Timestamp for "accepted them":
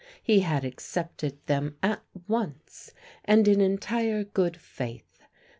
0.65-1.77